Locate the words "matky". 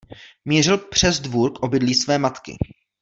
2.17-2.57